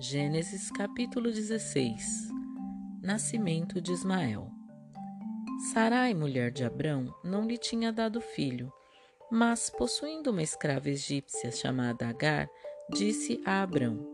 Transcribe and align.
Gênesis 0.00 0.72
capítulo 0.72 1.30
16 1.30 2.28
Nascimento 3.00 3.80
de 3.80 3.92
Ismael 3.92 4.50
Sarai, 5.72 6.12
mulher 6.12 6.50
de 6.50 6.64
Abrão, 6.64 7.14
não 7.22 7.46
lhe 7.46 7.56
tinha 7.56 7.92
dado 7.92 8.20
filho, 8.20 8.72
mas, 9.30 9.70
possuindo 9.70 10.32
uma 10.32 10.42
escrava 10.42 10.90
egípcia 10.90 11.52
chamada 11.52 12.08
Agar, 12.08 12.50
disse 12.90 13.40
a 13.46 13.62
Abrão: 13.62 14.04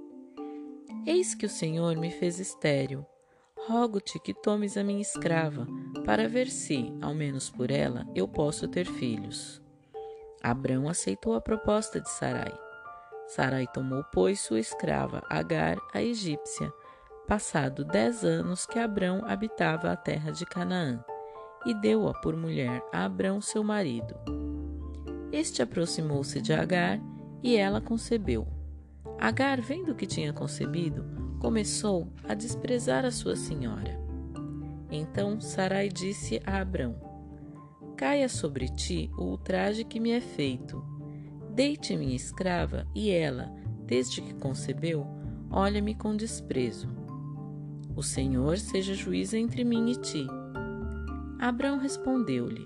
Eis 1.06 1.34
que 1.34 1.46
o 1.46 1.50
Senhor 1.50 1.96
me 1.96 2.10
fez 2.10 2.38
estéril. 2.38 3.06
Rogo-te 3.66 4.20
que 4.20 4.34
tomes 4.34 4.76
a 4.76 4.84
minha 4.84 5.00
escrava, 5.00 5.66
para 6.04 6.28
ver 6.28 6.50
se, 6.50 6.92
ao 7.00 7.14
menos 7.14 7.48
por 7.48 7.70
ela, 7.70 8.06
eu 8.14 8.28
posso 8.28 8.68
ter 8.68 8.84
filhos. 8.84 9.62
Abrão 10.42 10.90
aceitou 10.90 11.32
a 11.34 11.40
proposta 11.40 12.02
de 12.02 12.10
Sarai. 12.10 12.69
Sarai 13.30 13.64
tomou, 13.68 14.02
pois, 14.12 14.40
sua 14.40 14.58
escrava 14.58 15.22
Agar, 15.30 15.78
a 15.94 16.02
egípcia, 16.02 16.72
passado 17.28 17.84
dez 17.84 18.24
anos 18.24 18.66
que 18.66 18.76
Abrão 18.76 19.22
habitava 19.24 19.92
a 19.92 19.96
terra 19.96 20.32
de 20.32 20.44
Canaã, 20.44 21.00
e 21.64 21.72
deu-a 21.72 22.12
por 22.12 22.36
mulher 22.36 22.82
a 22.92 23.04
Abrão, 23.04 23.40
seu 23.40 23.62
marido. 23.62 24.16
Este 25.30 25.62
aproximou-se 25.62 26.40
de 26.40 26.52
Agar 26.52 27.00
e 27.40 27.56
ela 27.56 27.80
concebeu. 27.80 28.48
Agar, 29.16 29.60
vendo 29.60 29.94
que 29.94 30.06
tinha 30.06 30.32
concebido, 30.32 31.04
começou 31.38 32.12
a 32.28 32.34
desprezar 32.34 33.04
a 33.04 33.12
sua 33.12 33.36
senhora. 33.36 33.96
Então 34.90 35.40
Sarai 35.40 35.88
disse 35.88 36.42
a 36.44 36.60
Abrão: 36.60 36.96
Caia 37.96 38.28
sobre 38.28 38.66
ti 38.66 39.08
o 39.16 39.26
ultraje 39.26 39.84
que 39.84 40.00
me 40.00 40.10
é 40.10 40.20
feito 40.20 40.89
Deite 41.60 41.94
minha 41.94 42.16
escrava, 42.16 42.86
e 42.94 43.10
ela, 43.10 43.54
desde 43.84 44.22
que 44.22 44.32
concebeu, 44.32 45.06
olha-me 45.50 45.94
com 45.94 46.16
desprezo. 46.16 46.88
O 47.94 48.02
Senhor 48.02 48.56
seja 48.56 48.94
juiz 48.94 49.34
entre 49.34 49.62
mim 49.62 49.90
e 49.90 49.96
ti. 49.96 50.26
Abrão 51.38 51.76
respondeu-lhe: 51.76 52.64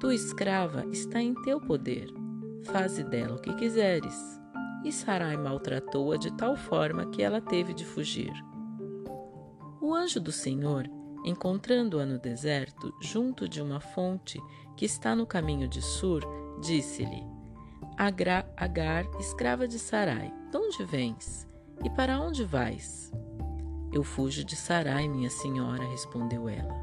Tua 0.00 0.14
escrava 0.14 0.86
está 0.90 1.20
em 1.20 1.34
teu 1.42 1.60
poder. 1.60 2.08
Faze 2.64 3.04
dela 3.04 3.36
o 3.36 3.38
que 3.38 3.52
quiseres. 3.56 4.18
E 4.82 4.90
Sarai 4.90 5.36
maltratou-a 5.36 6.16
de 6.16 6.34
tal 6.38 6.56
forma 6.56 7.10
que 7.10 7.22
ela 7.22 7.42
teve 7.42 7.74
de 7.74 7.84
fugir. 7.84 8.32
O 9.78 9.92
anjo 9.94 10.18
do 10.18 10.32
Senhor, 10.32 10.88
encontrando-a 11.22 12.06
no 12.06 12.18
deserto, 12.18 12.94
junto 12.98 13.46
de 13.46 13.60
uma 13.60 13.78
fonte 13.78 14.40
que 14.74 14.86
está 14.86 15.14
no 15.14 15.26
caminho 15.26 15.68
de 15.68 15.82
Sur, 15.82 16.22
disse-lhe: 16.62 17.35
Agra, 17.98 18.46
Agar, 18.54 19.06
escrava 19.18 19.66
de 19.66 19.78
Sarai, 19.78 20.30
de 20.50 20.58
onde 20.58 20.84
vens? 20.84 21.48
E 21.82 21.88
para 21.88 22.20
onde 22.20 22.44
vais? 22.44 23.10
Eu 23.90 24.04
fujo 24.04 24.44
de 24.44 24.54
Sarai, 24.54 25.08
minha 25.08 25.30
senhora, 25.30 25.82
respondeu 25.88 26.46
ela. 26.46 26.74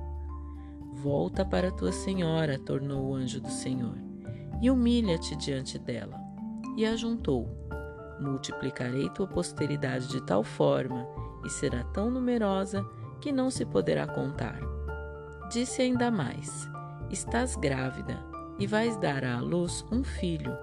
Volta 0.91 1.45
para 1.45 1.71
tua 1.71 1.91
senhora, 1.91 2.57
tornou 2.57 3.11
o 3.11 3.13
anjo 3.13 3.39
do 3.39 3.51
Senhor, 3.51 3.95
e 4.59 4.71
humilha-te 4.71 5.35
diante 5.35 5.77
dela. 5.77 6.19
E 6.75 6.83
ajuntou: 6.83 7.47
Multiplicarei 8.19 9.07
tua 9.11 9.27
posteridade 9.27 10.07
de 10.07 10.19
tal 10.19 10.43
forma, 10.43 11.07
e 11.45 11.49
será 11.51 11.83
tão 11.83 12.09
numerosa 12.09 12.83
que 13.21 13.31
não 13.31 13.51
se 13.51 13.63
poderá 13.65 14.07
contar. 14.07 14.59
Disse 15.51 15.83
ainda 15.83 16.09
mais: 16.09 16.67
Estás 17.11 17.55
grávida, 17.55 18.17
e 18.57 18.65
vais 18.65 18.97
dar 18.97 19.23
à 19.23 19.39
luz 19.39 19.85
um 19.91 20.03
filho 20.03 20.57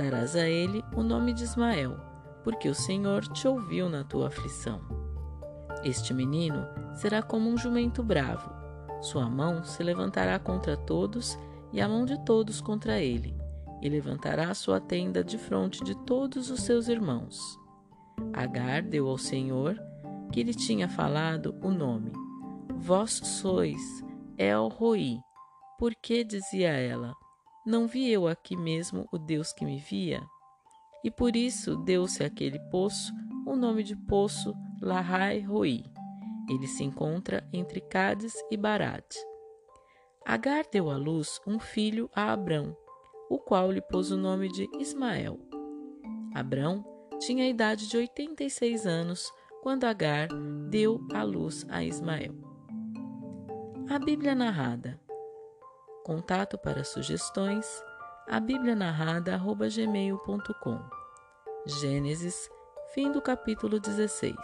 Darás 0.00 0.34
a 0.34 0.48
ele 0.48 0.82
o 0.96 1.02
nome 1.02 1.34
de 1.34 1.44
Ismael, 1.44 1.94
porque 2.42 2.70
o 2.70 2.74
Senhor 2.74 3.20
te 3.34 3.46
ouviu 3.46 3.86
na 3.86 4.02
tua 4.02 4.28
aflição. 4.28 4.80
Este 5.84 6.14
menino 6.14 6.66
será 6.94 7.20
como 7.20 7.50
um 7.50 7.58
jumento 7.58 8.02
bravo. 8.02 8.50
Sua 9.02 9.28
mão 9.28 9.62
se 9.62 9.82
levantará 9.82 10.38
contra 10.38 10.74
todos 10.74 11.38
e 11.70 11.82
a 11.82 11.86
mão 11.86 12.06
de 12.06 12.18
todos 12.24 12.62
contra 12.62 12.98
ele, 12.98 13.36
e 13.82 13.90
levantará 13.90 14.54
sua 14.54 14.80
tenda 14.80 15.22
de 15.22 15.36
frente 15.36 15.84
de 15.84 15.94
todos 16.06 16.50
os 16.50 16.62
seus 16.62 16.88
irmãos. 16.88 17.38
Agar 18.32 18.80
deu 18.80 19.06
ao 19.06 19.18
Senhor, 19.18 19.78
que 20.32 20.42
lhe 20.42 20.54
tinha 20.54 20.88
falado, 20.88 21.54
o 21.62 21.70
nome. 21.70 22.12
Vós 22.74 23.20
sois 23.22 24.02
El 24.38 24.68
Roi, 24.68 25.18
porque 25.78 26.24
dizia 26.24 26.70
ela: 26.70 27.14
não 27.64 27.86
vi 27.86 28.10
eu 28.10 28.26
aqui 28.26 28.56
mesmo 28.56 29.06
o 29.12 29.18
Deus 29.18 29.52
que 29.52 29.64
me 29.64 29.78
via? 29.78 30.22
E 31.04 31.10
por 31.10 31.36
isso 31.36 31.76
deu-se 31.76 32.24
àquele 32.24 32.58
poço 32.70 33.12
o 33.46 33.54
nome 33.54 33.82
de 33.82 33.96
Poço 33.96 34.54
Lahai 34.80 35.40
Roi. 35.40 35.84
Ele 36.48 36.66
se 36.66 36.84
encontra 36.84 37.46
entre 37.52 37.80
Cádiz 37.80 38.34
e 38.50 38.56
Barat. 38.56 39.14
Agar 40.24 40.64
deu 40.70 40.90
à 40.90 40.96
luz 40.96 41.40
um 41.46 41.58
filho 41.58 42.08
a 42.14 42.32
Abrão, 42.32 42.76
o 43.28 43.38
qual 43.38 43.70
lhe 43.70 43.80
pôs 43.80 44.10
o 44.10 44.16
nome 44.16 44.48
de 44.48 44.68
Ismael. 44.78 45.38
Abrão 46.34 46.84
tinha 47.18 47.44
a 47.44 47.48
idade 47.48 47.88
de 47.88 47.96
86 47.96 48.86
anos 48.86 49.30
quando 49.62 49.84
Agar 49.84 50.28
deu 50.70 51.00
à 51.12 51.22
luz 51.22 51.66
a 51.68 51.84
Ismael. 51.84 52.34
A 53.88 53.98
Bíblia 53.98 54.34
narrada 54.34 54.89
Contato 56.10 56.58
para 56.58 56.82
sugestões, 56.82 57.64
a 58.28 58.40
Bíblia 58.40 58.74
narrada 58.74 59.38
gmail.com. 59.38 60.80
Gênesis, 61.64 62.50
fim 62.92 63.12
do 63.12 63.22
capítulo 63.22 63.78
16. 63.78 64.36